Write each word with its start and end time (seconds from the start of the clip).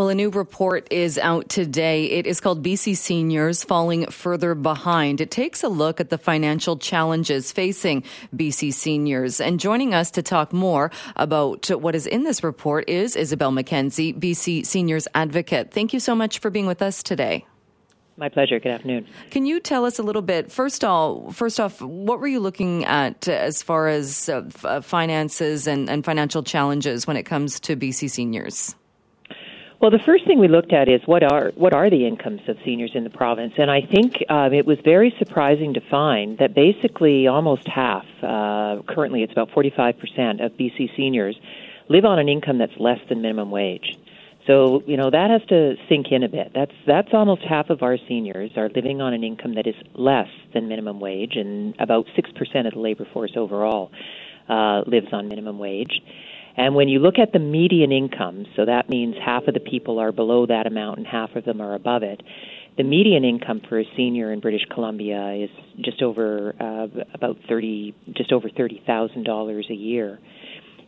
Well, 0.00 0.08
a 0.08 0.14
new 0.14 0.30
report 0.30 0.90
is 0.90 1.18
out 1.18 1.50
today. 1.50 2.06
It 2.06 2.26
is 2.26 2.40
called 2.40 2.64
BC 2.64 2.96
Seniors 2.96 3.62
Falling 3.62 4.06
Further 4.06 4.54
Behind. 4.54 5.20
It 5.20 5.30
takes 5.30 5.62
a 5.62 5.68
look 5.68 6.00
at 6.00 6.08
the 6.08 6.16
financial 6.16 6.78
challenges 6.78 7.52
facing 7.52 8.04
BC 8.34 8.72
seniors. 8.72 9.42
And 9.42 9.60
joining 9.60 9.92
us 9.92 10.10
to 10.12 10.22
talk 10.22 10.54
more 10.54 10.90
about 11.16 11.68
what 11.68 11.94
is 11.94 12.06
in 12.06 12.24
this 12.24 12.42
report 12.42 12.88
is 12.88 13.14
Isobel 13.14 13.52
Mackenzie, 13.52 14.14
BC 14.14 14.64
Seniors 14.64 15.06
Advocate. 15.14 15.70
Thank 15.70 15.92
you 15.92 16.00
so 16.00 16.14
much 16.14 16.38
for 16.38 16.48
being 16.48 16.66
with 16.66 16.80
us 16.80 17.02
today. 17.02 17.44
My 18.16 18.30
pleasure. 18.30 18.58
Good 18.58 18.72
afternoon. 18.72 19.06
Can 19.30 19.44
you 19.44 19.60
tell 19.60 19.84
us 19.84 19.98
a 19.98 20.02
little 20.02 20.22
bit? 20.22 20.50
First 20.50 20.82
all, 20.82 21.30
first 21.30 21.60
off, 21.60 21.82
what 21.82 22.20
were 22.20 22.26
you 22.26 22.40
looking 22.40 22.86
at 22.86 23.28
as 23.28 23.62
far 23.62 23.88
as 23.88 24.30
uh, 24.30 24.48
uh 24.64 24.80
finances 24.80 25.66
and, 25.66 25.90
and 25.90 26.06
financial 26.06 26.42
challenges 26.42 27.06
when 27.06 27.18
it 27.18 27.24
comes 27.24 27.60
to 27.60 27.76
BC 27.76 28.08
seniors? 28.08 28.74
Well, 29.80 29.90
the 29.90 29.98
first 29.98 30.26
thing 30.26 30.38
we 30.38 30.48
looked 30.48 30.74
at 30.74 30.90
is 30.90 31.00
what 31.06 31.22
are 31.22 31.52
what 31.54 31.72
are 31.72 31.88
the 31.88 32.06
incomes 32.06 32.42
of 32.48 32.58
seniors 32.66 32.90
in 32.94 33.02
the 33.02 33.08
province, 33.08 33.54
and 33.56 33.70
I 33.70 33.80
think 33.80 34.12
um, 34.28 34.52
it 34.52 34.66
was 34.66 34.76
very 34.84 35.14
surprising 35.18 35.72
to 35.72 35.80
find 35.80 36.36
that 36.36 36.54
basically 36.54 37.26
almost 37.26 37.66
half, 37.66 38.04
uh, 38.22 38.82
currently 38.86 39.22
it's 39.22 39.32
about 39.32 39.50
45 39.52 39.98
percent 39.98 40.42
of 40.42 40.52
BC 40.52 40.94
seniors, 40.94 41.34
live 41.88 42.04
on 42.04 42.18
an 42.18 42.28
income 42.28 42.58
that's 42.58 42.78
less 42.78 42.98
than 43.08 43.22
minimum 43.22 43.50
wage. 43.50 43.96
So 44.46 44.82
you 44.86 44.98
know 44.98 45.08
that 45.08 45.30
has 45.30 45.48
to 45.48 45.76
sink 45.88 46.08
in 46.12 46.24
a 46.24 46.28
bit. 46.28 46.52
That's 46.54 46.74
that's 46.86 47.14
almost 47.14 47.40
half 47.40 47.70
of 47.70 47.82
our 47.82 47.96
seniors 48.06 48.50
are 48.58 48.68
living 48.68 49.00
on 49.00 49.14
an 49.14 49.24
income 49.24 49.54
that 49.54 49.66
is 49.66 49.76
less 49.94 50.28
than 50.52 50.68
minimum 50.68 51.00
wage, 51.00 51.36
and 51.36 51.74
about 51.80 52.04
six 52.14 52.30
percent 52.32 52.66
of 52.66 52.74
the 52.74 52.80
labor 52.80 53.06
force 53.14 53.32
overall 53.34 53.90
uh, 54.46 54.82
lives 54.86 55.08
on 55.12 55.28
minimum 55.28 55.58
wage. 55.58 56.02
And 56.56 56.74
when 56.74 56.88
you 56.88 56.98
look 56.98 57.18
at 57.18 57.32
the 57.32 57.38
median 57.38 57.92
income, 57.92 58.46
so 58.56 58.64
that 58.64 58.88
means 58.88 59.16
half 59.24 59.46
of 59.46 59.54
the 59.54 59.60
people 59.60 59.98
are 59.98 60.12
below 60.12 60.46
that 60.46 60.66
amount 60.66 60.98
and 60.98 61.06
half 61.06 61.34
of 61.36 61.44
them 61.44 61.60
are 61.60 61.74
above 61.74 62.02
it. 62.02 62.22
The 62.76 62.84
median 62.84 63.24
income 63.24 63.60
for 63.68 63.78
a 63.78 63.84
senior 63.96 64.32
in 64.32 64.40
British 64.40 64.64
Columbia 64.72 65.32
is 65.34 65.50
just 65.80 66.02
over 66.02 66.54
uh, 66.60 66.86
about 67.14 67.36
thirty, 67.48 67.94
just 68.16 68.32
over 68.32 68.48
thirty 68.48 68.82
thousand 68.86 69.24
dollars 69.24 69.66
a 69.70 69.74
year. 69.74 70.18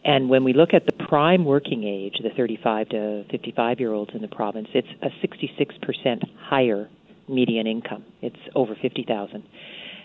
And 0.04 0.28
when 0.28 0.42
we 0.42 0.52
look 0.52 0.74
at 0.74 0.86
the 0.86 0.92
prime 0.92 1.44
working 1.44 1.84
age, 1.84 2.16
the 2.22 2.30
35 2.30 2.88
to 2.88 3.24
55 3.30 3.78
year 3.78 3.92
olds 3.92 4.10
in 4.14 4.20
the 4.20 4.28
province, 4.28 4.68
it's 4.74 4.88
a 5.00 5.10
66% 5.24 6.22
higher 6.38 6.88
median 7.28 7.66
income. 7.68 8.04
It's 8.20 8.36
over 8.54 8.74
50,000. 8.74 9.44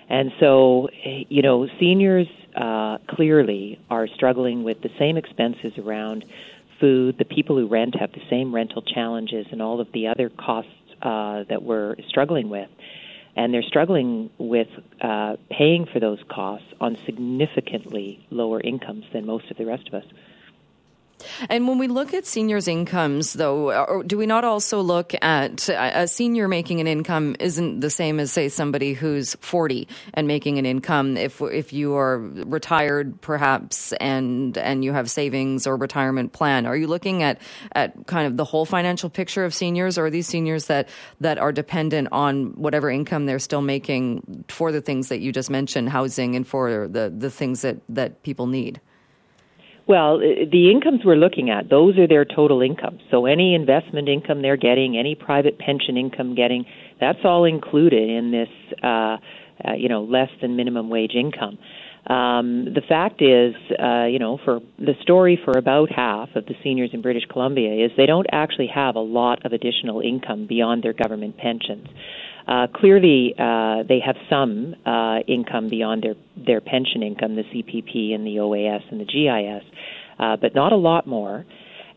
And 0.09 0.31
so, 0.39 0.89
you 1.03 1.41
know, 1.41 1.67
seniors 1.79 2.27
uh, 2.55 2.97
clearly 3.09 3.79
are 3.89 4.07
struggling 4.07 4.63
with 4.63 4.81
the 4.81 4.89
same 4.97 5.17
expenses 5.17 5.73
around 5.77 6.25
food. 6.79 7.17
The 7.17 7.25
people 7.25 7.57
who 7.57 7.67
rent 7.67 7.95
have 7.95 8.11
the 8.13 8.21
same 8.29 8.53
rental 8.55 8.81
challenges 8.81 9.47
and 9.51 9.61
all 9.61 9.81
of 9.81 9.91
the 9.91 10.07
other 10.07 10.29
costs 10.29 10.71
uh, 11.01 11.43
that 11.49 11.61
we're 11.63 11.95
struggling 12.07 12.49
with. 12.49 12.69
And 13.35 13.53
they're 13.53 13.61
struggling 13.61 14.31
with 14.39 14.69
uh, 14.99 15.35
paying 15.51 15.85
for 15.85 15.99
those 15.99 16.19
costs 16.27 16.67
on 16.81 16.97
significantly 17.05 18.25
lower 18.31 18.59
incomes 18.59 19.05
than 19.13 19.25
most 19.27 19.51
of 19.51 19.57
the 19.57 19.65
rest 19.65 19.87
of 19.87 19.93
us. 19.93 20.05
And 21.49 21.67
when 21.67 21.77
we 21.77 21.87
look 21.87 22.13
at 22.13 22.25
seniors' 22.25 22.67
incomes, 22.67 23.33
though, 23.33 24.03
do 24.03 24.17
we 24.17 24.25
not 24.25 24.43
also 24.43 24.81
look 24.81 25.13
at 25.21 25.69
uh, 25.69 25.91
a 25.93 26.07
senior 26.07 26.47
making 26.47 26.79
an 26.79 26.87
income 26.87 27.35
isn't 27.39 27.79
the 27.79 27.89
same 27.89 28.19
as, 28.19 28.31
say, 28.31 28.49
somebody 28.49 28.93
who's 28.93 29.35
40 29.35 29.87
and 30.13 30.27
making 30.27 30.57
an 30.57 30.65
income? 30.65 31.17
If 31.17 31.41
if 31.41 31.73
you 31.73 31.95
are 31.95 32.19
retired, 32.19 33.21
perhaps, 33.21 33.93
and 33.93 34.57
and 34.57 34.83
you 34.83 34.93
have 34.93 35.09
savings 35.09 35.67
or 35.67 35.77
retirement 35.77 36.33
plan, 36.33 36.65
are 36.65 36.75
you 36.75 36.87
looking 36.87 37.23
at 37.23 37.39
at 37.73 38.07
kind 38.07 38.27
of 38.27 38.37
the 38.37 38.45
whole 38.45 38.65
financial 38.65 39.09
picture 39.09 39.45
of 39.45 39.53
seniors, 39.53 39.97
or 39.97 40.07
are 40.07 40.09
these 40.09 40.27
seniors 40.27 40.65
that 40.65 40.89
that 41.21 41.37
are 41.37 41.51
dependent 41.51 42.09
on 42.11 42.47
whatever 42.55 42.89
income 42.89 43.25
they're 43.25 43.39
still 43.39 43.61
making 43.61 44.45
for 44.49 44.71
the 44.71 44.81
things 44.81 45.09
that 45.09 45.19
you 45.19 45.31
just 45.31 45.49
mentioned, 45.49 45.89
housing, 45.89 46.35
and 46.35 46.47
for 46.47 46.87
the 46.87 47.13
the 47.15 47.29
things 47.29 47.61
that 47.61 47.77
that 47.89 48.23
people 48.23 48.47
need? 48.47 48.81
Well, 49.87 50.19
the 50.19 50.69
incomes 50.69 51.05
we're 51.05 51.15
looking 51.15 51.49
at, 51.49 51.69
those 51.69 51.97
are 51.97 52.07
their 52.07 52.25
total 52.25 52.61
incomes. 52.61 53.01
So 53.09 53.25
any 53.25 53.55
investment 53.55 54.09
income 54.09 54.41
they're 54.41 54.57
getting, 54.57 54.97
any 54.97 55.15
private 55.15 55.57
pension 55.57 55.95
income 55.95 56.35
getting, 56.35 56.65
that's 56.99 57.19
all 57.23 57.45
included 57.45 58.09
in 58.09 58.31
this, 58.31 58.49
uh, 58.83 58.87
uh, 58.87 59.73
you 59.77 59.87
know, 59.87 60.03
less 60.03 60.29
than 60.41 60.57
minimum 60.57 60.89
wage 60.89 61.13
income. 61.15 61.57
Um, 62.07 62.65
the 62.73 62.81
fact 62.87 63.21
is, 63.21 63.53
uh, 63.81 64.05
you 64.05 64.19
know, 64.19 64.39
for 64.43 64.59
the 64.77 64.93
story 65.01 65.39
for 65.43 65.57
about 65.57 65.89
half 65.91 66.29
of 66.35 66.45
the 66.45 66.55
seniors 66.63 66.91
in 66.93 67.01
British 67.01 67.25
Columbia 67.29 67.85
is 67.85 67.91
they 67.97 68.05
don't 68.05 68.27
actually 68.31 68.67
have 68.67 68.95
a 68.95 69.01
lot 69.01 69.45
of 69.45 69.51
additional 69.53 70.01
income 70.01 70.47
beyond 70.47 70.83
their 70.83 70.93
government 70.93 71.37
pensions. 71.37 71.87
Uh, 72.47 72.67
clearly, 72.73 73.35
uh, 73.37 73.83
they 73.87 73.99
have 73.99 74.15
some 74.29 74.73
uh, 74.85 75.19
income 75.27 75.67
beyond 75.67 76.03
their, 76.03 76.15
their 76.37 76.61
pension 76.61 77.03
income, 77.03 77.35
the 77.35 77.43
CPP 77.43 78.15
and 78.15 78.25
the 78.25 78.37
OAS 78.37 78.81
and 78.89 79.01
the 79.01 79.05
GIS, 79.05 79.63
uh, 80.17 80.37
but 80.37 80.55
not 80.55 80.71
a 80.71 80.77
lot 80.77 81.05
more. 81.05 81.45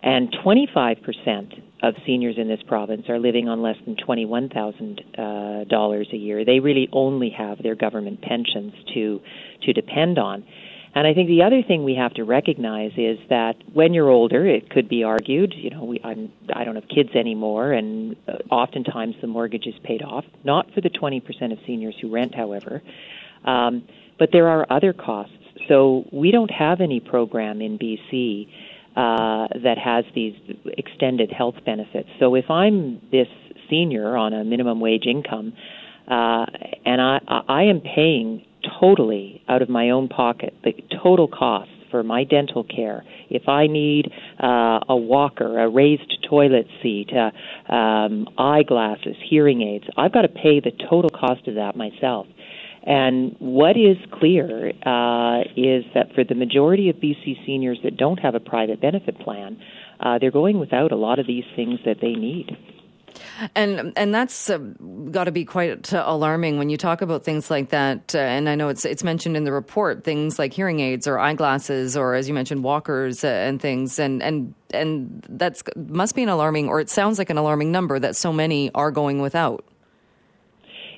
And 0.03 0.35
25% 0.45 1.63
of 1.83 1.95
seniors 2.05 2.37
in 2.37 2.49
this 2.49 2.61
province 2.67 3.09
are 3.09 3.19
living 3.19 3.49
on 3.49 3.63
less 3.63 3.77
than 3.85 3.97
$21,000 3.97 5.11
uh, 5.19 6.05
a 6.13 6.17
year. 6.17 6.45
They 6.45 6.59
really 6.59 6.89
only 6.93 7.31
have 7.31 7.63
their 7.63 7.75
government 7.75 8.21
pensions 8.23 8.73
to 8.95 9.21
to 9.63 9.73
depend 9.75 10.19
on. 10.19 10.45
And 10.93 11.07
I 11.07 11.15
think 11.15 11.29
the 11.29 11.43
other 11.45 11.63
thing 11.63 11.85
we 11.85 11.95
have 11.95 12.15
to 12.15 12.25
recognize 12.25 12.91
is 12.97 13.19
that 13.29 13.55
when 13.73 13.95
you're 13.95 14.09
older, 14.09 14.45
it 14.47 14.71
could 14.71 14.89
be 14.89 15.05
argued, 15.05 15.55
you 15.57 15.71
know, 15.71 15.85
we 15.85 16.01
I'm 16.03 16.33
I 16.53 16.65
don't 16.65 16.75
have 16.75 16.89
kids 16.89 17.11
anymore, 17.15 17.73
and 17.73 18.17
uh, 18.27 18.39
oftentimes 18.51 19.15
the 19.21 19.29
mortgage 19.29 19.67
is 19.67 19.75
paid 19.85 20.03
off. 20.03 20.25
Not 20.43 20.73
for 20.75 20.81
the 20.81 20.91
20% 20.91 21.53
of 21.53 21.59
seniors 21.65 21.95
who 22.01 22.13
rent, 22.13 22.35
however, 22.35 22.83
um, 23.45 23.87
but 24.19 24.31
there 24.33 24.49
are 24.49 24.67
other 24.69 24.93
costs. 24.93 25.35
So 25.69 26.09
we 26.13 26.33
don't 26.33 26.51
have 26.51 26.81
any 26.81 26.99
program 26.99 27.61
in 27.61 27.79
BC 27.79 28.49
uh, 28.97 29.47
that 29.63 29.79
has 29.79 30.05
these 30.15 30.35
extended 30.67 31.31
health 31.31 31.55
benefits. 31.65 32.09
So 32.19 32.35
if 32.35 32.51
I'm 32.51 33.01
this 33.13 33.29
senior 33.69 34.17
on 34.17 34.33
a 34.33 34.43
minimum 34.43 34.81
wage 34.81 35.07
income, 35.07 35.53
uh, 36.09 36.47
and 36.85 37.01
I, 37.01 37.21
I 37.49 37.63
am 37.65 37.81
paying 37.81 38.45
totally 38.81 39.43
out 39.49 39.63
of 39.63 39.69
my 39.69 39.91
own 39.91 40.09
pocket 40.09 40.55
the 40.65 40.73
total 41.03 41.29
cost 41.29 41.71
for 41.91 42.03
my 42.03 42.25
dental 42.25 42.65
care. 42.65 43.05
If 43.29 43.49
I 43.49 43.67
need 43.67 44.11
uh, 44.43 44.81
a 44.89 44.97
walker, 44.97 45.59
a 45.59 45.69
raised 45.69 46.25
toilet 46.29 46.67
seat, 46.83 47.11
uh, 47.13 47.73
um, 47.73 48.29
eyeglasses, 48.39 49.17
hearing 49.29 49.63
aids, 49.63 49.85
I've 49.97 50.13
got 50.13 50.23
to 50.23 50.29
pay 50.29 50.61
the 50.61 50.73
total 50.89 51.11
cost 51.11 51.49
of 51.49 51.57
that 51.57 51.77
myself. 51.77 52.27
And 52.83 53.37
what 53.39 53.77
is 53.77 53.97
clear 54.13 54.69
uh, 54.69 55.41
is 55.57 55.85
that 55.95 56.15
for 56.15 56.25
the 56.25 56.35
majority 56.35 56.89
of 56.89 56.97
BC 56.97 57.45
seniors 57.45 57.79
that 57.85 57.97
don't 57.97 58.19
have 58.19 58.35
a 58.35 58.41
private 58.41 58.81
benefit 58.81 59.19
plan, 59.19 59.61
uh, 60.01 60.19
they're 60.19 60.31
going 60.31 60.59
without 60.59 60.93
a 60.93 60.97
lot 60.97 61.19
of 61.19 61.27
these 61.27 61.45
things 61.57 61.79
that 61.85 61.97
they 62.01 62.13
need. 62.13 62.57
And 63.55 63.93
and 63.97 64.15
that's 64.15 64.51
uh, 64.51 64.59
got 65.11 65.25
to 65.25 65.33
be 65.33 65.45
quite 65.45 65.93
alarming 65.93 66.59
when 66.59 66.69
you 66.69 66.77
talk 66.77 67.03
about 67.03 67.25
things 67.25 67.51
like 67.51 67.71
that. 67.71 68.15
Uh, 68.15 68.19
and 68.19 68.49
I 68.49 68.55
know 68.55 68.69
it's 68.69 68.85
it's 68.85 69.05
mentioned 69.05 69.37
in 69.37 69.45
the 69.45 69.53
report 69.53 70.05
things 70.05 70.39
like 70.39 70.53
hearing 70.53 70.81
aids 70.81 71.07
or 71.07 71.19
eyeglasses 71.19 71.97
or 71.97 72.15
as 72.15 72.29
you 72.29 72.35
mentioned 72.35 72.65
walkers 72.65 73.25
uh, 73.25 73.29
and 73.29 73.61
things. 73.61 73.99
And 73.99 74.23
and 74.23 74.55
and 74.73 75.25
that's 75.29 75.63
must 75.77 76.15
be 76.15 76.23
an 76.23 76.29
alarming 76.29 76.69
or 76.69 76.81
it 76.81 76.91
sounds 76.91 77.19
like 77.19 77.31
an 77.31 77.39
alarming 77.39 77.73
number 77.73 77.99
that 77.99 78.17
so 78.17 78.33
many 78.33 78.71
are 78.75 78.91
going 78.91 79.21
without. 79.21 79.65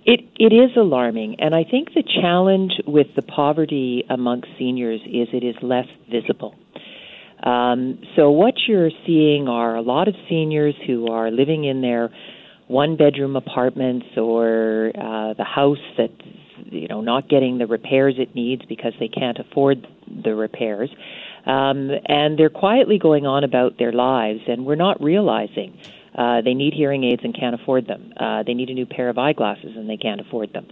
It 0.05 0.21
it 0.37 0.53
is 0.53 0.77
alarming, 0.77 1.37
and 1.39 1.55
I 1.55 1.63
think 1.63 1.95
the 1.95 2.03
challenge 2.03 2.73
with 2.87 3.15
the 3.15 3.23
poverty 3.23 4.05
amongst 4.11 4.49
seniors 4.59 5.01
is 5.03 5.29
it 5.33 5.45
is 5.45 5.55
less 5.63 5.87
visible. 6.11 6.57
Um, 7.43 8.01
so 8.15 8.31
what 8.31 8.55
you're 8.69 8.91
seeing 9.05 9.49
are 9.49 9.75
a 9.77 9.83
lot 9.83 10.09
of 10.09 10.15
seniors 10.29 10.75
who 10.87 11.09
are 11.09 11.31
living 11.31 11.65
in 11.65 11.81
their 11.83 12.11
one 12.73 12.97
bedroom 12.97 13.37
apartments 13.37 14.07
or 14.17 14.91
uh, 14.95 15.35
the 15.35 15.45
house 15.45 15.79
that's 15.97 16.13
you 16.65 16.89
know 16.89 17.01
not 17.01 17.29
getting 17.29 17.59
the 17.59 17.67
repairs 17.67 18.15
it 18.19 18.35
needs 18.35 18.63
because 18.67 18.95
they 18.99 19.09
can't 19.09 19.39
afford 19.39 19.87
the 20.25 20.35
repairs 20.35 20.91
um, 21.47 21.91
and 22.07 22.39
they're 22.39 22.51
quietly 22.51 22.99
going 22.99 23.27
on 23.27 23.45
about 23.45 23.79
their 23.79 23.93
lives 23.93 24.41
and 24.49 24.65
we're 24.65 24.75
not 24.75 25.01
realizing 25.03 25.79
uh, 26.17 26.43
they 26.43 26.55
need 26.55 26.75
hearing 26.75 27.05
aids 27.05 27.23
and 27.25 27.35
can't 27.35 27.55
afford 27.55 27.87
them. 27.87 28.13
Uh, 28.19 28.43
they 28.43 28.53
need 28.53 28.69
a 28.69 28.75
new 28.75 28.85
pair 28.85 29.09
of 29.09 29.17
eyeglasses 29.17 29.71
and 29.77 29.89
they 29.89 29.97
can't 29.97 30.21
afford 30.21 30.53
them. 30.53 30.67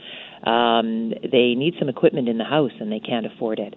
Um, 0.46 1.10
they 1.22 1.54
need 1.54 1.74
some 1.78 1.88
equipment 1.88 2.28
in 2.28 2.36
the 2.36 2.44
house 2.44 2.72
and 2.78 2.92
they 2.92 3.00
can't 3.00 3.24
afford 3.24 3.58
it. 3.58 3.74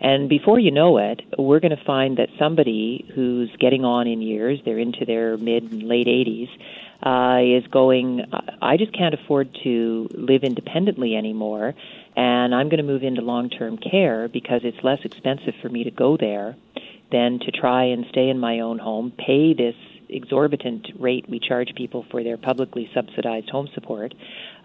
And 0.00 0.28
before 0.28 0.58
you 0.58 0.70
know 0.70 0.98
it, 0.98 1.22
we're 1.38 1.60
going 1.60 1.76
to 1.76 1.84
find 1.84 2.18
that 2.18 2.28
somebody 2.38 3.10
who's 3.14 3.50
getting 3.58 3.84
on 3.84 4.06
in 4.06 4.20
years, 4.20 4.60
they're 4.64 4.78
into 4.78 5.04
their 5.04 5.36
mid 5.36 5.62
and 5.64 5.82
late 5.82 6.06
80s, 6.06 6.48
uh, 7.02 7.40
is 7.42 7.66
going, 7.70 8.24
I 8.62 8.76
just 8.76 8.92
can't 8.92 9.14
afford 9.14 9.56
to 9.64 10.08
live 10.12 10.42
independently 10.42 11.16
anymore, 11.16 11.74
and 12.16 12.54
I'm 12.54 12.68
going 12.68 12.78
to 12.78 12.84
move 12.84 13.02
into 13.02 13.20
long 13.20 13.50
term 13.50 13.76
care 13.78 14.28
because 14.28 14.62
it's 14.64 14.82
less 14.82 15.00
expensive 15.04 15.54
for 15.60 15.68
me 15.68 15.84
to 15.84 15.90
go 15.90 16.16
there 16.16 16.56
than 17.12 17.38
to 17.40 17.50
try 17.50 17.84
and 17.84 18.06
stay 18.08 18.28
in 18.28 18.38
my 18.38 18.60
own 18.60 18.78
home, 18.78 19.12
pay 19.16 19.54
this 19.54 19.74
exorbitant 20.08 20.88
rate 20.98 21.28
we 21.28 21.40
charge 21.40 21.74
people 21.74 22.04
for 22.10 22.22
their 22.22 22.36
publicly 22.36 22.88
subsidized 22.94 23.50
home 23.50 23.68
support, 23.74 24.14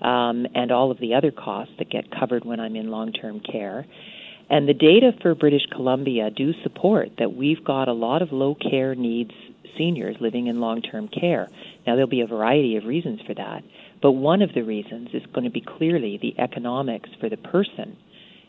um, 0.01 0.45
and 0.55 0.71
all 0.71 0.91
of 0.91 0.99
the 0.99 1.15
other 1.15 1.31
costs 1.31 1.73
that 1.79 1.89
get 1.89 2.09
covered 2.11 2.45
when 2.45 2.59
I'm 2.59 2.75
in 2.75 2.89
long 2.89 3.11
term 3.11 3.39
care. 3.39 3.85
And 4.49 4.67
the 4.67 4.73
data 4.73 5.13
for 5.21 5.35
British 5.35 5.65
Columbia 5.67 6.31
do 6.31 6.53
support 6.63 7.11
that 7.19 7.35
we've 7.35 7.63
got 7.63 7.87
a 7.87 7.93
lot 7.93 8.21
of 8.21 8.31
low 8.31 8.55
care 8.55 8.95
needs 8.95 9.31
seniors 9.77 10.17
living 10.19 10.47
in 10.47 10.59
long 10.59 10.81
term 10.81 11.07
care. 11.07 11.47
Now, 11.85 11.95
there'll 11.95 12.07
be 12.07 12.21
a 12.21 12.27
variety 12.27 12.75
of 12.75 12.85
reasons 12.85 13.21
for 13.21 13.33
that, 13.35 13.63
but 14.01 14.13
one 14.13 14.41
of 14.41 14.53
the 14.53 14.63
reasons 14.63 15.09
is 15.13 15.25
going 15.27 15.45
to 15.45 15.51
be 15.51 15.61
clearly 15.61 16.17
the 16.17 16.39
economics 16.39 17.09
for 17.19 17.29
the 17.29 17.37
person 17.37 17.95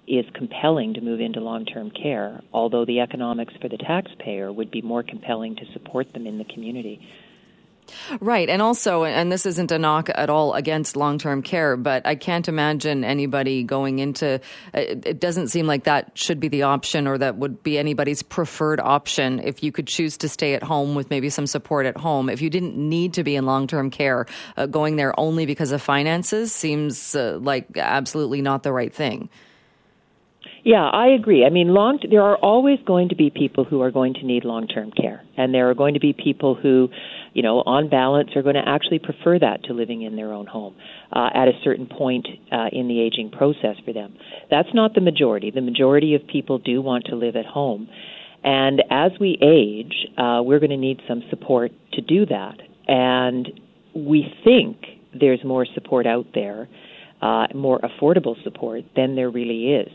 is 0.07 0.25
compelling 0.35 0.95
to 0.95 1.01
move 1.01 1.21
into 1.21 1.41
long 1.41 1.65
term 1.65 1.91
care, 1.91 2.41
although 2.53 2.85
the 2.85 3.01
economics 3.01 3.55
for 3.61 3.69
the 3.69 3.79
taxpayer 3.79 4.51
would 4.51 4.71
be 4.71 4.83
more 4.83 5.03
compelling 5.03 5.55
to 5.57 5.73
support 5.73 6.13
them 6.13 6.27
in 6.27 6.39
the 6.39 6.45
community. 6.45 7.01
Right. 8.21 8.49
And 8.49 8.63
also, 8.63 9.05
and 9.05 9.31
this 9.31 9.47
isn't 9.47 9.73
a 9.73 9.79
knock 9.79 10.11
at 10.15 10.31
all 10.31 10.55
against 10.55 10.97
long 10.97 11.19
term 11.19 11.43
care, 11.43 11.77
but 11.77 12.07
I 12.07 12.15
can't 12.15 12.49
imagine 12.49 13.05
anybody 13.05 13.63
going 13.63 13.99
into 13.99 14.41
it 14.75 15.21
doesn't 15.21 15.49
seem 15.49 15.67
like 15.67 15.85
that 15.85 16.13
should 16.15 16.41
be 16.41 16.49
the 16.49 16.63
option 16.63 17.07
or 17.07 17.19
that 17.19 17.37
would 17.37 17.63
be 17.63 17.79
anybody's 17.79 18.23
preferred 18.23 18.81
option 18.81 19.41
if 19.41 19.63
you 19.63 19.73
could 19.73 19.87
choose 19.87 20.17
to 20.19 20.29
stay 20.29 20.55
at 20.55 20.63
home 20.63 20.95
with 20.95 21.11
maybe 21.11 21.31
some 21.31 21.47
support 21.47 21.87
at 21.87 21.97
home. 21.97 22.29
If 22.29 22.43
you 22.43 22.51
didn't 22.51 22.77
need 22.77 23.15
to 23.15 23.25
be 23.25 23.37
in 23.37 23.47
long 23.47 23.67
term 23.67 23.91
care, 23.91 24.27
uh, 24.57 24.67
going 24.67 24.97
there 24.97 25.19
only 25.19 25.47
because 25.47 25.73
of 25.73 25.83
finances 25.83 26.53
seems 26.53 27.15
uh, 27.15 27.39
like 27.41 27.77
absolutely 27.77 28.43
not 28.43 28.63
the 28.63 28.73
right 28.73 28.93
thing. 28.93 29.29
Yeah, 30.63 30.87
I 30.89 31.09
agree. 31.09 31.45
I 31.45 31.51
mean, 31.51 31.69
long 31.69 31.99
there 32.11 32.23
are 32.23 32.37
always 32.37 32.79
going 32.87 33.09
to 33.09 33.15
be 33.17 33.31
people 33.31 33.65
who 33.65 33.81
are 33.81 33.91
going 33.91 34.15
to 34.15 34.25
need 34.25 34.45
long-term 34.45 34.93
care, 34.93 35.23
and 35.37 35.55
there 35.55 35.71
are 35.71 35.75
going 35.75 35.95
to 35.95 36.01
be 36.01 36.13
people 36.13 36.55
who 36.55 36.91
you 37.33 37.43
know, 37.43 37.63
on 37.65 37.89
balance, 37.89 38.31
are 38.35 38.43
going 38.43 38.57
to 38.57 38.69
actually 38.69 38.99
prefer 38.99 39.39
that 39.39 39.65
to 39.65 39.73
living 39.73 40.03
in 40.03 40.17
their 40.17 40.33
own 40.33 40.47
home 40.47 40.75
uh, 41.13 41.29
at 41.35 41.49
a 41.49 41.53
certain 41.63 41.87
point 41.87 42.27
uh, 42.51 42.67
in 42.73 42.89
the 42.89 43.01
aging 43.01 43.31
process 43.31 43.77
for 43.85 43.93
them. 43.93 44.17
That's 44.51 44.69
not 44.75 44.95
the 44.95 45.01
majority. 45.01 45.51
The 45.51 45.61
majority 45.61 46.15
of 46.15 46.27
people 46.27 46.59
do 46.59 46.83
want 46.83 47.07
to 47.07 47.17
live 47.17 47.37
at 47.37 47.47
home. 47.47 47.89
And 48.43 48.83
as 48.91 49.13
we 49.21 49.39
age, 49.43 50.09
uh, 50.19 50.43
we're 50.43 50.59
going 50.59 50.71
to 50.71 50.77
need 50.77 51.01
some 51.07 51.23
support 51.31 51.73
to 51.93 52.01
do 52.01 52.27
that. 52.27 52.57
And 52.89 53.49
we 53.95 54.33
think 54.45 54.79
there's 55.19 55.45
more 55.45 55.67
support 55.75 56.07
out 56.07 56.27
there, 56.35 56.69
uh, 57.21 57.47
more 57.55 57.81
affordable 57.81 58.43
support 58.43 58.85
than 58.97 59.15
there 59.15 59.31
really 59.31 59.75
is. 59.75 59.89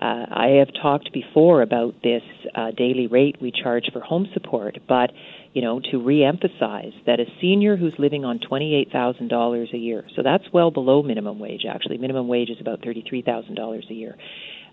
Uh, 0.00 0.26
I 0.28 0.56
have 0.58 0.68
talked 0.82 1.12
before 1.12 1.62
about 1.62 1.94
this 2.02 2.22
uh, 2.54 2.72
daily 2.72 3.06
rate 3.06 3.36
we 3.40 3.52
charge 3.52 3.84
for 3.92 4.00
home 4.00 4.26
support, 4.34 4.78
but 4.88 5.12
you 5.52 5.62
know, 5.62 5.80
to 5.92 5.98
reemphasize 5.98 6.92
that 7.06 7.20
a 7.20 7.26
senior 7.40 7.76
who's 7.76 7.94
living 7.96 8.24
on 8.24 8.40
$28,000 8.40 9.72
a 9.72 9.78
year, 9.78 10.04
so 10.16 10.22
that's 10.24 10.44
well 10.52 10.72
below 10.72 11.02
minimum 11.02 11.38
wage 11.38 11.62
actually. 11.68 11.96
Minimum 11.98 12.26
wage 12.26 12.50
is 12.50 12.60
about 12.60 12.80
$33,000 12.80 13.90
a 13.90 13.94
year. 13.94 14.16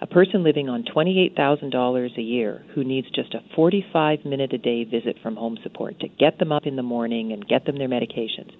A 0.01 0.07
person 0.07 0.43
living 0.43 0.69
on 0.69 0.83
$28,000 0.83 2.17
a 2.17 2.21
year 2.21 2.65
who 2.73 2.83
needs 2.83 3.07
just 3.11 3.35
a 3.35 3.43
45 3.55 4.25
minute 4.25 4.51
a 4.53 4.57
day 4.57 4.83
visit 4.85 5.17
from 5.21 5.35
home 5.35 5.59
support 5.61 5.99
to 5.99 6.07
get 6.07 6.39
them 6.39 6.51
up 6.51 6.65
in 6.65 6.75
the 6.75 6.81
morning 6.81 7.31
and 7.31 7.47
get 7.47 7.65
them 7.65 7.77
their 7.77 7.87
medications. 7.87 8.51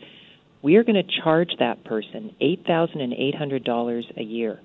We 0.62 0.76
are 0.76 0.84
going 0.84 1.04
to 1.04 1.22
charge 1.24 1.50
that 1.58 1.84
person 1.84 2.36
$8,800 2.40 4.18
a 4.18 4.24
year 4.24 4.60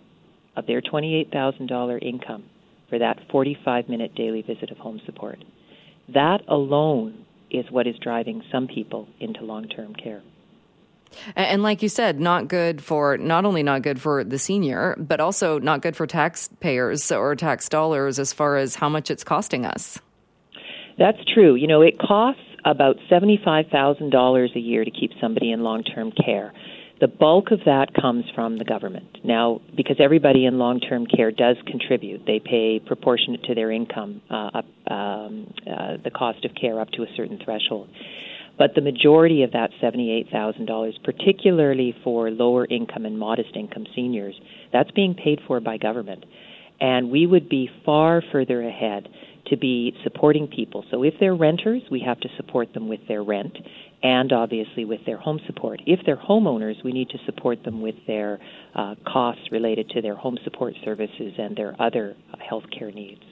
of 0.56 0.66
their 0.66 0.80
$28,000 0.80 2.02
income 2.02 2.44
for 2.88 2.98
that 2.98 3.18
45 3.30 3.88
minute 3.88 4.14
daily 4.14 4.42
visit 4.42 4.70
of 4.70 4.78
home 4.78 5.00
support. 5.06 5.38
That 6.14 6.42
alone 6.48 7.24
is 7.50 7.64
what 7.70 7.86
is 7.86 7.96
driving 8.00 8.42
some 8.50 8.68
people 8.68 9.08
into 9.20 9.42
long 9.42 9.68
term 9.68 9.94
care. 9.94 10.22
And 11.34 11.62
like 11.62 11.82
you 11.82 11.88
said, 11.88 12.20
not 12.20 12.48
good 12.48 12.82
for 12.82 13.16
not 13.16 13.44
only 13.44 13.62
not 13.62 13.82
good 13.82 14.00
for 14.00 14.24
the 14.24 14.38
senior, 14.38 14.96
but 14.98 15.20
also 15.20 15.58
not 15.58 15.80
good 15.80 15.96
for 15.96 16.06
taxpayers 16.06 17.10
or 17.12 17.34
tax 17.36 17.68
dollars 17.68 18.18
as 18.18 18.32
far 18.32 18.56
as 18.56 18.74
how 18.74 18.88
much 18.88 19.10
it's 19.10 19.24
costing 19.24 19.64
us. 19.64 20.00
That's 20.98 21.18
true. 21.32 21.54
You 21.54 21.68
know, 21.68 21.82
it 21.82 21.98
costs 21.98 22.42
about 22.64 22.96
$75,000 23.10 24.56
a 24.56 24.58
year 24.58 24.84
to 24.84 24.90
keep 24.90 25.12
somebody 25.20 25.52
in 25.52 25.62
long 25.62 25.84
term 25.84 26.12
care. 26.12 26.52
The 26.98 27.08
bulk 27.08 27.50
of 27.50 27.60
that 27.66 27.92
comes 27.92 28.24
from 28.34 28.56
the 28.56 28.64
government. 28.64 29.18
Now, 29.22 29.60
because 29.76 29.96
everybody 29.98 30.46
in 30.46 30.58
long 30.58 30.80
term 30.80 31.06
care 31.06 31.30
does 31.30 31.56
contribute, 31.66 32.22
they 32.26 32.40
pay 32.40 32.80
proportionate 32.80 33.44
to 33.44 33.54
their 33.54 33.70
income 33.70 34.22
uh, 34.30 34.50
up, 34.54 34.64
um, 34.90 35.52
uh, 35.70 35.96
the 36.02 36.10
cost 36.10 36.44
of 36.46 36.52
care 36.58 36.80
up 36.80 36.90
to 36.92 37.02
a 37.02 37.06
certain 37.14 37.38
threshold. 37.44 37.88
But 38.58 38.74
the 38.74 38.80
majority 38.80 39.42
of 39.42 39.52
that 39.52 39.70
$78,000, 39.82 41.04
particularly 41.04 41.94
for 42.02 42.30
lower 42.30 42.64
income 42.64 43.04
and 43.04 43.18
modest 43.18 43.54
income 43.54 43.84
seniors, 43.94 44.34
that's 44.72 44.90
being 44.92 45.14
paid 45.14 45.40
for 45.46 45.60
by 45.60 45.76
government. 45.76 46.24
And 46.80 47.10
we 47.10 47.26
would 47.26 47.50
be 47.50 47.68
far 47.84 48.22
further 48.32 48.62
ahead 48.62 49.08
to 49.46 49.56
be 49.56 49.94
supporting 50.02 50.48
people. 50.48 50.84
So 50.90 51.02
if 51.02 51.14
they're 51.20 51.34
renters, 51.34 51.82
we 51.90 52.00
have 52.00 52.20
to 52.20 52.28
support 52.36 52.72
them 52.74 52.88
with 52.88 53.00
their 53.08 53.22
rent 53.22 53.56
and 54.02 54.32
obviously 54.32 54.84
with 54.84 55.04
their 55.06 55.16
home 55.16 55.40
support. 55.46 55.80
If 55.86 56.00
they're 56.04 56.16
homeowners, 56.16 56.82
we 56.84 56.92
need 56.92 57.08
to 57.10 57.18
support 57.24 57.64
them 57.64 57.80
with 57.80 57.96
their 58.06 58.38
uh, 58.74 58.94
costs 59.06 59.50
related 59.50 59.90
to 59.90 60.02
their 60.02 60.14
home 60.14 60.38
support 60.44 60.74
services 60.84 61.34
and 61.38 61.56
their 61.56 61.74
other 61.80 62.16
uh, 62.32 62.36
health 62.38 62.64
care 62.76 62.90
needs. 62.90 63.22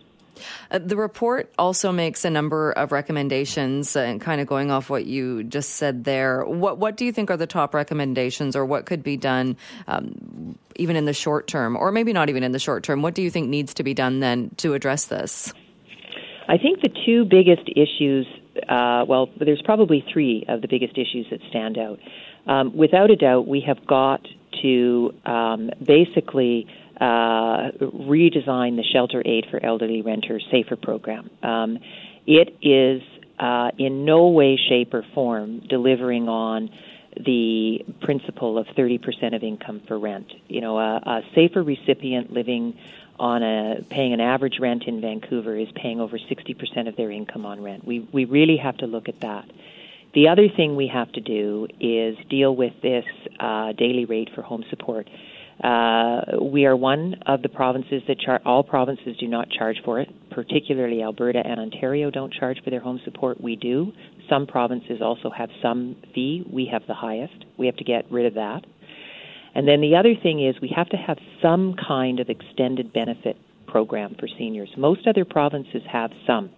Uh, 0.70 0.78
the 0.78 0.96
report 0.96 1.52
also 1.58 1.92
makes 1.92 2.24
a 2.24 2.30
number 2.30 2.72
of 2.72 2.90
recommendations, 2.90 3.94
uh, 3.94 4.00
and 4.00 4.20
kind 4.20 4.40
of 4.40 4.46
going 4.46 4.70
off 4.70 4.90
what 4.90 5.06
you 5.06 5.44
just 5.44 5.74
said 5.74 6.02
there. 6.02 6.44
What 6.44 6.78
what 6.78 6.96
do 6.96 7.04
you 7.04 7.12
think 7.12 7.30
are 7.30 7.36
the 7.36 7.46
top 7.46 7.72
recommendations, 7.72 8.56
or 8.56 8.64
what 8.64 8.86
could 8.86 9.04
be 9.04 9.16
done, 9.16 9.56
um, 9.86 10.58
even 10.74 10.96
in 10.96 11.04
the 11.04 11.12
short 11.12 11.46
term, 11.46 11.76
or 11.76 11.92
maybe 11.92 12.12
not 12.12 12.30
even 12.30 12.42
in 12.42 12.50
the 12.50 12.58
short 12.58 12.82
term? 12.82 13.02
What 13.02 13.14
do 13.14 13.22
you 13.22 13.30
think 13.30 13.48
needs 13.48 13.74
to 13.74 13.84
be 13.84 13.94
done 13.94 14.20
then 14.20 14.50
to 14.56 14.74
address 14.74 15.06
this? 15.06 15.52
I 16.48 16.58
think 16.58 16.82
the 16.82 16.92
two 17.06 17.24
biggest 17.24 17.68
issues 17.74 18.26
uh, 18.68 19.04
well, 19.06 19.30
there's 19.38 19.62
probably 19.62 20.04
three 20.12 20.44
of 20.48 20.62
the 20.62 20.68
biggest 20.68 20.96
issues 20.96 21.26
that 21.30 21.40
stand 21.50 21.78
out. 21.78 21.98
Um, 22.46 22.76
without 22.76 23.10
a 23.10 23.16
doubt, 23.16 23.46
we 23.46 23.60
have 23.66 23.86
got 23.86 24.26
to 24.62 25.14
um, 25.24 25.70
basically 25.82 26.66
uh, 27.00 27.70
redesign 27.80 28.76
the 28.76 28.84
Shelter 28.92 29.22
Aid 29.24 29.46
for 29.50 29.64
Elderly 29.64 30.02
Renters 30.02 30.46
SAFER 30.50 30.76
program. 30.76 31.30
Um, 31.42 31.78
it 32.26 32.56
is 32.62 33.02
uh, 33.38 33.70
in 33.78 34.04
no 34.04 34.28
way, 34.28 34.56
shape, 34.68 34.94
or 34.94 35.04
form 35.14 35.60
delivering 35.68 36.28
on 36.28 36.70
the 37.16 37.84
principle 38.02 38.58
of 38.58 38.66
30% 38.76 39.34
of 39.34 39.42
income 39.42 39.82
for 39.86 39.98
rent. 39.98 40.32
You 40.48 40.60
know, 40.60 40.78
a, 40.78 40.96
a 40.96 41.20
SAFER 41.34 41.62
recipient 41.62 42.32
living 42.32 42.76
on 43.18 43.42
a 43.42 43.82
paying 43.88 44.12
an 44.12 44.20
average 44.20 44.58
rent 44.60 44.84
in 44.86 45.00
Vancouver 45.00 45.56
is 45.56 45.68
paying 45.74 46.00
over 46.00 46.18
60% 46.18 46.88
of 46.88 46.96
their 46.96 47.10
income 47.10 47.46
on 47.46 47.62
rent. 47.62 47.86
We 47.86 48.00
we 48.12 48.24
really 48.24 48.56
have 48.56 48.76
to 48.78 48.86
look 48.86 49.08
at 49.08 49.20
that. 49.20 49.44
The 50.14 50.28
other 50.28 50.48
thing 50.48 50.76
we 50.76 50.88
have 50.88 51.10
to 51.12 51.20
do 51.20 51.66
is 51.80 52.16
deal 52.30 52.54
with 52.54 52.72
this 52.82 53.04
uh, 53.40 53.72
daily 53.72 54.04
rate 54.04 54.30
for 54.34 54.42
home 54.42 54.64
support. 54.70 55.08
Uh, 55.62 56.20
we 56.42 56.66
are 56.66 56.76
one 56.76 57.16
of 57.26 57.42
the 57.42 57.48
provinces 57.48 58.02
that 58.08 58.18
char- 58.18 58.40
all 58.44 58.62
provinces 58.62 59.16
do 59.18 59.28
not 59.28 59.48
charge 59.50 59.76
for 59.84 60.00
it. 60.00 60.08
Particularly 60.30 61.02
Alberta 61.02 61.40
and 61.44 61.60
Ontario 61.60 62.10
don't 62.10 62.32
charge 62.32 62.62
for 62.62 62.70
their 62.70 62.80
home 62.80 63.00
support. 63.04 63.40
We 63.40 63.56
do. 63.56 63.92
Some 64.28 64.46
provinces 64.46 65.00
also 65.00 65.30
have 65.30 65.50
some 65.62 65.96
fee. 66.14 66.44
We 66.50 66.66
have 66.72 66.82
the 66.86 66.94
highest. 66.94 67.44
We 67.56 67.66
have 67.66 67.76
to 67.76 67.84
get 67.84 68.10
rid 68.10 68.26
of 68.26 68.34
that. 68.34 68.64
And 69.54 69.68
then 69.68 69.80
the 69.80 69.96
other 69.96 70.14
thing 70.20 70.44
is 70.44 70.56
we 70.60 70.72
have 70.74 70.88
to 70.90 70.96
have 70.96 71.18
some 71.40 71.74
kind 71.76 72.20
of 72.20 72.28
extended 72.28 72.92
benefit 72.92 73.36
program 73.66 74.16
for 74.18 74.28
seniors. 74.38 74.70
Most 74.76 75.06
other 75.06 75.24
provinces 75.24 75.82
have 75.90 76.10
some. 76.26 76.50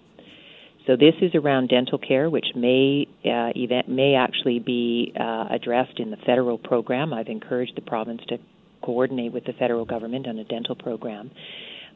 So 0.87 0.97
this 0.97 1.15
is 1.21 1.35
around 1.35 1.69
dental 1.69 1.99
care, 1.99 2.31
which 2.31 2.47
may 2.55 3.09
uh, 3.25 3.51
event, 3.57 3.89
may 3.89 4.15
actually 4.15 4.61
be 4.61 5.13
uh, 5.19 5.47
addressed 5.51 5.99
in 5.99 6.11
the 6.11 6.17
federal 6.19 6.59
program. 6.59 7.13
I've 7.13 7.27
encouraged 7.27 7.73
the 7.77 7.83
province 7.83 8.23
to 8.29 8.39
coordinate 8.83 9.33
with 9.33 9.45
the 9.45 9.53
federal 9.53 9.85
government 9.85 10.29
on 10.29 10.39
a 10.39 10.45
dental 10.45 10.77
program. 10.77 11.33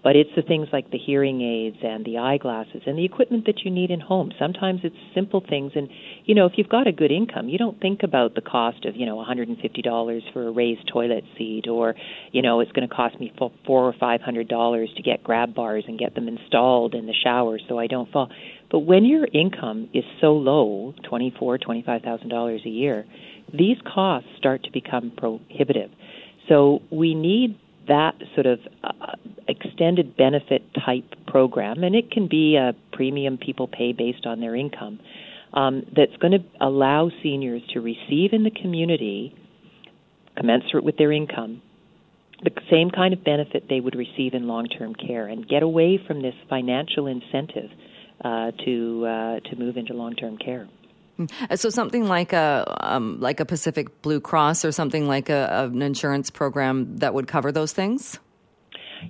But 0.03 0.17
it's 0.17 0.31
the 0.35 0.43
things 0.43 0.69
like 0.73 0.91
the 0.91 0.99
hearing 0.99 1.43
aids 1.43 1.77
and 1.83 2.05
the 2.07 2.19
eyeglasses 2.19 2.83
and 2.87 2.97
the 2.97 3.05
equipment 3.05 3.45
that 3.47 3.61
you 3.65 3.71
need 3.71 3.91
in 3.91 4.01
home. 4.01 4.33
Sometimes 4.39 4.81
it's 4.83 4.97
simple 5.15 5.45
things. 5.47 5.73
And, 5.75 5.89
you 6.25 6.35
know, 6.35 6.47
if 6.47 6.53
you've 6.57 6.71
got 6.71 6.87
a 6.87 6.93
good 6.93 7.11
income, 7.11 7.51
you 7.51 7.59
don't 7.59 7.79
think 7.81 8.03
about 8.03 8.35
the 8.35 8.41
cost 8.41 8.87
of, 8.87 8.97
you 8.97 9.05
know, 9.05 9.17
$150 9.17 10.33
for 10.33 10.49
a 10.49 10.51
raised 10.51 10.89
toilet 10.91 11.25
seat 11.37 11.69
or, 11.69 11.95
you 12.33 12.41
know, 12.41 12.61
it's 12.61 12.73
going 12.73 12.89
to 12.89 12.95
cost 12.95 13.21
me 13.21 13.33
four 13.39 13.53
or 13.67 13.93
$500 13.93 14.97
to 14.97 15.03
get 15.03 15.23
grab 15.23 15.55
bars 15.55 15.85
and 15.87 15.99
get 15.99 16.15
them 16.15 16.29
installed 16.29 16.95
in 16.95 17.07
the 17.07 17.15
shower 17.23 17.59
so 17.69 17.79
I 17.79 17.87
don't 17.87 18.11
fall. 18.11 18.31
But 18.71 18.81
when 18.81 19.05
your 19.05 19.27
income 19.35 19.91
is 19.93 20.05
so 20.21 20.33
low, 20.33 20.95
twenty-four, 21.09 21.59
twenty-five 21.59 22.03
thousand 22.03 22.29
dollars 22.29 22.63
a 22.65 22.69
year, 22.69 23.05
these 23.53 23.77
costs 23.85 24.29
start 24.39 24.63
to 24.65 24.71
become 24.71 25.13
prohibitive. 25.17 25.91
So 26.49 26.81
we 26.91 27.15
need 27.15 27.59
that 27.89 28.15
sort 28.35 28.47
of 28.47 28.61
uh, 28.85 29.17
extended 29.49 30.17
benefit 30.17 30.63
type 30.75 31.05
program, 31.27 31.83
and 31.83 31.95
it 31.95 32.11
can 32.11 32.29
be 32.29 32.57
a 32.57 32.75
premium 32.93 33.39
people 33.39 33.67
pay 33.67 33.93
based 33.93 34.27
on 34.27 34.41
their 34.41 34.55
income. 34.55 35.01
um, 35.53 35.85
that's 35.95 36.17
going 36.21 36.33
to 36.33 36.45
allow 36.61 37.11
seniors 37.23 37.63
to 37.73 37.81
receive 37.81 38.33
in 38.33 38.45
the 38.45 38.51
community, 38.51 39.35
commensurate 40.37 40.85
with 40.85 40.97
their 40.97 41.13
income, 41.13 41.63
the 42.43 42.51
same 42.71 42.91
kind 42.91 43.13
of 43.13 43.23
benefit 43.25 43.65
they 43.69 43.81
would 43.81 43.95
receive 43.95 44.35
in 44.35 44.47
long-term 44.47 44.95
care, 44.95 45.27
and 45.27 45.47
get 45.49 45.63
away 45.63 45.99
from 46.07 46.23
this 46.23 46.35
financial 46.49 47.07
incentive 47.07 47.71
uh, 48.25 48.51
to 48.65 49.07
uh, 49.07 49.41
to 49.41 49.57
move 49.57 49.77
into 49.77 49.93
long-term 49.93 50.39
care. 50.39 50.69
Uh, 51.49 51.57
so 51.57 51.71
something 51.71 52.07
like 52.07 52.33
a 52.33 52.65
um, 52.81 53.21
like 53.21 53.41
a 53.41 53.45
Pacific 53.45 54.03
Blue 54.03 54.21
Cross 54.21 54.65
or 54.65 54.73
something 54.73 55.07
like 55.07 55.29
a, 55.29 55.69
an 55.73 55.83
insurance 55.83 56.31
program 56.31 56.97
that 56.99 57.15
would 57.15 57.27
cover 57.27 57.53
those 57.53 57.73
things. 57.73 58.19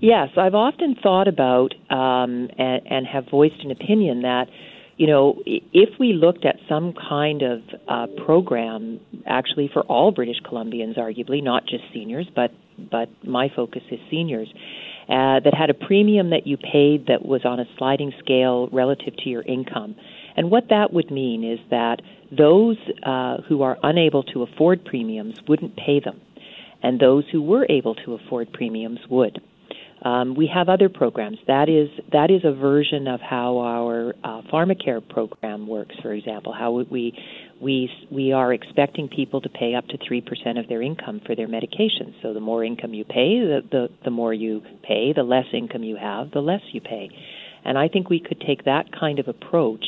Yes, 0.01 0.29
I've 0.37 0.55
often 0.55 0.95
thought 1.03 1.27
about 1.27 1.75
um, 1.91 2.49
and, 2.59 2.87
and 2.87 3.07
have 3.07 3.29
voiced 3.29 3.61
an 3.65 3.71
opinion 3.71 4.23
that 4.23 4.47
you 5.01 5.07
know, 5.07 5.43
if 5.47 5.99
we 5.99 6.13
looked 6.13 6.45
at 6.45 6.57
some 6.69 6.93
kind 6.93 7.41
of 7.41 7.63
uh, 7.89 8.07
program, 8.27 9.01
actually 9.27 9.71
for 9.73 9.81
all 9.85 10.13
British 10.13 10.37
Columbians, 10.45 10.99
arguably 10.99 11.43
not 11.43 11.65
just 11.67 11.85
seniors, 11.95 12.27
but 12.37 12.51
but 12.91 13.09
my 13.25 13.49
focus 13.57 13.81
is 13.91 13.99
seniors, 14.11 14.53
uh, 15.09 15.41
that 15.41 15.55
had 15.59 15.71
a 15.71 15.75
premium 15.75 16.31
that 16.31 16.47
you 16.47 16.59
paid 16.59 17.07
that 17.07 17.25
was 17.25 17.47
on 17.47 17.59
a 17.59 17.65
sliding 17.79 18.13
scale 18.19 18.69
relative 18.73 19.17
to 19.17 19.31
your 19.31 19.41
income, 19.41 19.97
and 20.41 20.51
what 20.51 20.71
that 20.71 20.91
would 20.91 21.11
mean 21.11 21.45
is 21.45 21.59
that 21.69 22.01
those 22.33 22.79
uh, 23.03 23.43
who 23.47 23.61
are 23.61 23.77
unable 23.83 24.23
to 24.23 24.43
afford 24.43 24.87
premiums 24.87 25.35
wouldn't 25.47 25.77
pay 25.77 26.01
them, 26.03 26.19
and 26.83 26.99
those 26.99 27.25
who 27.31 27.43
were 27.43 27.67
able 27.69 27.95
to 27.95 28.15
afford 28.15 28.51
premiums 28.51 29.01
would. 29.11 29.39
Um, 30.03 30.35
we 30.35 30.47
have 30.47 30.71
other 30.71 30.89
programs. 30.89 31.37
That 31.47 31.69
is 31.69 31.91
that 32.11 32.31
is 32.31 32.41
a 32.45 32.55
version 32.55 33.07
of 33.07 33.21
how 33.21 33.59
our 33.59 34.15
uh, 34.25 34.41
pharmacare 34.51 35.07
program 35.07 35.67
works. 35.67 35.95
For 36.01 36.15
example, 36.15 36.55
how 36.59 36.73
we 36.91 37.13
we 37.61 37.91
we 38.11 38.33
are 38.33 38.55
expecting 38.55 39.11
people 39.11 39.43
to 39.43 39.51
pay 39.51 39.75
up 39.75 39.89
to 39.89 39.99
three 40.09 40.23
percent 40.23 40.57
of 40.57 40.69
their 40.69 40.81
income 40.81 41.21
for 41.27 41.37
their 41.37 41.49
medications. 41.49 42.15
So 42.23 42.33
the 42.33 42.41
more 42.41 42.65
income 42.65 42.95
you 42.95 43.05
pay, 43.05 43.41
the, 43.41 43.61
the 43.71 43.89
the 44.05 44.11
more 44.11 44.33
you 44.33 44.63
pay. 44.83 45.13
The 45.15 45.23
less 45.23 45.53
income 45.53 45.83
you 45.83 45.97
have, 45.97 46.31
the 46.31 46.41
less 46.41 46.63
you 46.73 46.81
pay. 46.81 47.11
And 47.63 47.77
I 47.77 47.89
think 47.89 48.09
we 48.09 48.21
could 48.21 48.41
take 48.41 48.65
that 48.65 48.87
kind 48.99 49.19
of 49.19 49.29
approach 49.29 49.85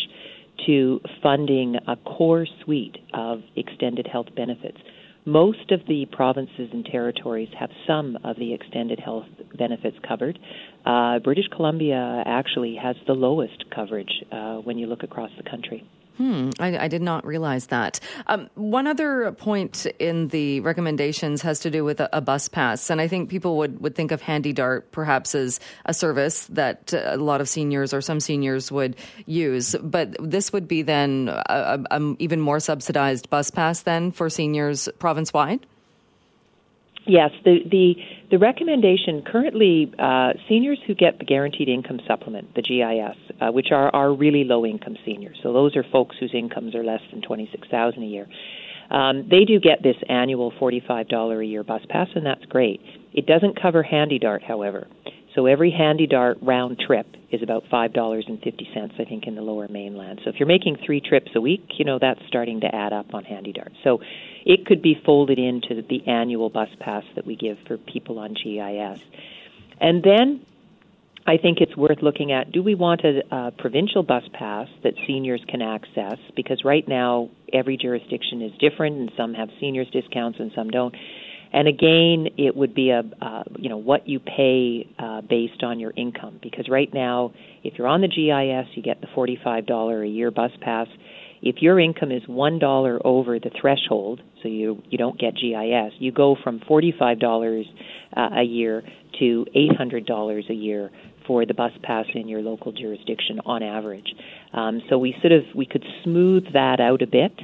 to 0.66 1.00
funding 1.22 1.76
a 1.86 1.96
core 1.96 2.46
suite 2.62 2.96
of 3.14 3.40
extended 3.56 4.06
health 4.06 4.28
benefits. 4.36 4.78
Most 5.24 5.70
of 5.70 5.80
the 5.86 6.06
provinces 6.10 6.70
and 6.72 6.84
territories 6.84 7.48
have 7.58 7.70
some 7.86 8.18
of 8.24 8.36
the 8.36 8.52
extended 8.52 8.98
health 8.98 9.26
benefits 9.56 9.96
covered. 10.06 10.38
Uh, 10.84 11.20
British 11.20 11.46
Columbia 11.54 12.24
actually 12.26 12.76
has 12.82 12.96
the 13.06 13.12
lowest 13.12 13.64
coverage 13.72 14.12
uh, 14.32 14.56
when 14.56 14.78
you 14.78 14.86
look 14.86 15.04
across 15.04 15.30
the 15.36 15.48
country. 15.48 15.84
Hmm, 16.22 16.50
I, 16.60 16.84
I, 16.84 16.86
did 16.86 17.02
not 17.02 17.26
realize 17.26 17.66
that. 17.66 17.98
Um, 18.28 18.48
one 18.54 18.86
other 18.86 19.32
point 19.32 19.86
in 19.98 20.28
the 20.28 20.60
recommendations 20.60 21.42
has 21.42 21.58
to 21.60 21.70
do 21.70 21.82
with 21.82 21.98
a, 21.98 22.08
a, 22.16 22.20
bus 22.20 22.48
pass, 22.48 22.90
and 22.90 23.00
I 23.00 23.08
think 23.08 23.28
people 23.28 23.56
would, 23.56 23.80
would 23.80 23.96
think 23.96 24.12
of 24.12 24.22
Handy 24.22 24.52
Dart 24.52 24.92
perhaps 24.92 25.34
as 25.34 25.58
a 25.84 25.92
service 25.92 26.46
that 26.52 26.92
a 26.92 27.16
lot 27.16 27.40
of 27.40 27.48
seniors 27.48 27.92
or 27.92 28.00
some 28.00 28.20
seniors 28.20 28.70
would 28.70 28.94
use. 29.26 29.74
But 29.82 30.14
this 30.20 30.52
would 30.52 30.68
be 30.68 30.82
then 30.82 31.28
a, 31.28 31.80
a, 31.90 32.14
even 32.20 32.40
more 32.40 32.60
subsidized 32.60 33.28
bus 33.28 33.50
pass 33.50 33.82
then 33.82 34.12
for 34.12 34.30
seniors 34.30 34.88
province 35.00 35.32
wide. 35.32 35.66
Yes, 37.06 37.30
the 37.44 37.58
the 37.68 37.94
the 38.30 38.38
recommendation 38.38 39.22
currently 39.26 39.92
uh, 39.98 40.34
seniors 40.48 40.78
who 40.86 40.94
get 40.94 41.18
the 41.18 41.24
guaranteed 41.24 41.68
income 41.68 42.00
supplement, 42.06 42.54
the 42.54 42.62
GIS, 42.62 43.16
uh, 43.40 43.50
which 43.50 43.68
are 43.72 43.92
are 43.94 44.14
really 44.14 44.44
low 44.44 44.64
income 44.64 44.96
seniors. 45.04 45.36
So 45.42 45.52
those 45.52 45.74
are 45.76 45.84
folks 45.90 46.16
whose 46.20 46.32
incomes 46.32 46.74
are 46.74 46.84
less 46.84 47.00
than 47.10 47.20
twenty 47.20 47.48
six 47.50 47.66
thousand 47.68 48.04
a 48.04 48.06
year. 48.06 48.28
Um, 48.90 49.26
they 49.28 49.44
do 49.44 49.58
get 49.58 49.82
this 49.82 49.96
annual 50.08 50.52
forty 50.60 50.80
five 50.86 51.08
dollar 51.08 51.40
a 51.40 51.46
year 51.46 51.64
bus 51.64 51.82
pass, 51.88 52.08
and 52.14 52.24
that's 52.24 52.44
great. 52.44 52.80
It 53.12 53.26
doesn't 53.26 53.60
cover 53.60 53.82
Handy 53.82 54.18
Dart, 54.20 54.42
however. 54.42 54.86
So 55.34 55.46
every 55.46 55.70
Handy 55.70 56.06
Dart 56.06 56.38
round 56.42 56.78
trip 56.78 57.06
is 57.30 57.42
about 57.42 57.64
five 57.70 57.92
dollars 57.92 58.24
and 58.28 58.40
fifty 58.42 58.68
cents, 58.74 58.94
I 58.98 59.04
think, 59.04 59.26
in 59.26 59.34
the 59.34 59.42
Lower 59.42 59.66
Mainland. 59.68 60.20
So 60.24 60.30
if 60.30 60.36
you're 60.38 60.46
making 60.46 60.76
three 60.84 61.00
trips 61.00 61.30
a 61.34 61.40
week, 61.40 61.64
you 61.78 61.84
know 61.84 61.98
that's 61.98 62.20
starting 62.28 62.60
to 62.60 62.74
add 62.74 62.92
up 62.92 63.14
on 63.14 63.24
Handy 63.24 63.52
Dart. 63.52 63.72
So 63.82 64.00
it 64.44 64.66
could 64.66 64.82
be 64.82 65.00
folded 65.06 65.38
into 65.38 65.82
the 65.82 66.06
annual 66.06 66.50
bus 66.50 66.68
pass 66.80 67.04
that 67.14 67.26
we 67.26 67.36
give 67.36 67.58
for 67.66 67.78
people 67.78 68.18
on 68.18 68.34
GIS. 68.34 69.00
And 69.80 70.02
then 70.02 70.44
I 71.26 71.36
think 71.36 71.58
it's 71.60 71.76
worth 71.76 72.02
looking 72.02 72.32
at 72.32 72.50
do 72.50 72.62
we 72.62 72.74
want 72.74 73.02
a, 73.04 73.22
a, 73.34 73.50
provincial 73.52 74.02
bus 74.02 74.24
pass 74.32 74.68
that 74.82 74.94
seniors 75.06 75.42
can 75.48 75.62
access? 75.62 76.18
Because 76.34 76.64
right 76.64 76.86
now, 76.86 77.30
every 77.52 77.76
jurisdiction 77.76 78.42
is 78.42 78.52
different, 78.58 78.96
and 78.96 79.12
some 79.16 79.34
have 79.34 79.48
seniors 79.60 79.88
discounts 79.90 80.40
and 80.40 80.50
some 80.54 80.68
don't. 80.68 80.94
And 81.52 81.68
again, 81.68 82.28
it 82.38 82.56
would 82.56 82.74
be 82.74 82.90
a 82.90 83.02
uh, 83.20 83.42
you 83.58 83.68
know 83.68 83.76
what 83.76 84.08
you 84.08 84.20
pay 84.20 84.88
uh, 84.98 85.20
based 85.20 85.62
on 85.62 85.78
your 85.80 85.92
income. 85.94 86.40
Because 86.42 86.68
right 86.68 86.92
now, 86.92 87.32
if 87.62 87.74
you're 87.76 87.86
on 87.88 88.00
the 88.00 88.08
GIS, 88.08 88.74
you 88.74 88.82
get 88.82 89.00
the 89.00 89.08
forty-five 89.14 89.66
dollar 89.66 90.02
a 90.02 90.08
year 90.08 90.30
bus 90.30 90.52
pass. 90.60 90.88
If 91.42 91.56
your 91.60 91.78
income 91.78 92.12
is 92.12 92.22
one 92.26 92.58
dollar 92.58 93.04
over 93.04 93.38
the 93.38 93.50
threshold, 93.60 94.22
so 94.42 94.48
you 94.48 94.82
you 94.88 94.96
don't 94.96 95.18
get 95.18 95.34
GIS, 95.34 95.92
you 95.98 96.10
go 96.12 96.36
from 96.42 96.60
forty 96.66 96.94
five 96.98 97.18
dollars 97.18 97.66
uh, 98.16 98.30
a 98.38 98.42
year 98.42 98.82
to 99.18 99.46
eight 99.54 99.76
hundred 99.76 100.06
dollars 100.06 100.46
a 100.48 100.54
year 100.54 100.90
for 101.26 101.46
the 101.46 101.54
bus 101.54 101.72
pass 101.82 102.06
in 102.14 102.28
your 102.28 102.40
local 102.40 102.72
jurisdiction 102.72 103.40
on 103.44 103.62
average. 103.62 104.14
Um, 104.52 104.82
so 104.88 104.98
we 104.98 105.14
sort 105.20 105.32
of 105.32 105.42
we 105.54 105.66
could 105.66 105.84
smooth 106.02 106.52
that 106.52 106.80
out 106.80 107.02
a 107.02 107.06
bit, 107.06 107.38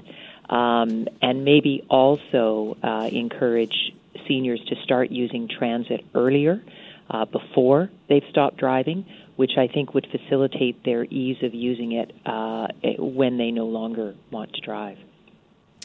um, 0.49 1.07
and 1.23 1.45
maybe 1.45 1.85
also 1.89 2.77
uh, 2.83 3.09
encourage 3.13 3.88
seniors 4.29 4.61
to 4.69 4.77
start 4.85 5.11
using 5.11 5.49
transit 5.49 6.05
earlier 6.15 6.63
uh, 7.11 7.25
before 7.25 7.91
they've 8.09 8.23
stopped 8.31 8.59
driving 8.59 9.05
which 9.39 9.53
I 9.57 9.69
think 9.69 9.95
would 9.95 10.09
facilitate 10.11 10.85
their 10.85 11.05
ease 11.05 11.37
of 11.45 11.55
using 11.55 11.93
it 11.93 12.13
uh, 12.27 12.67
when 12.99 13.39
they 13.39 13.53
no 13.53 13.67
longer 13.67 14.17
want 14.33 14.53
to 14.55 14.61
drive. 14.61 14.99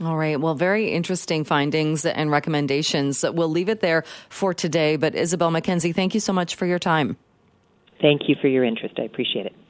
All 0.01 0.17
right. 0.17 0.41
Well, 0.41 0.55
very 0.55 0.89
interesting 0.89 1.43
findings 1.43 2.03
and 2.03 2.31
recommendations. 2.31 3.23
We'll 3.23 3.49
leave 3.51 3.69
it 3.69 3.79
there 3.79 4.05
for 4.29 4.55
today. 4.55 4.95
But 4.95 5.13
Isobel 5.13 5.51
Mackenzie, 5.51 5.93
thank 5.93 6.15
you 6.15 6.19
so 6.19 6.33
much 6.33 6.55
for 6.55 6.65
your 6.65 6.79
time. 6.79 7.15
Thank 8.01 8.27
you 8.27 8.35
for 8.41 8.47
your 8.47 8.63
interest. 8.63 8.95
I 8.97 9.03
appreciate 9.03 9.45
it. 9.45 9.53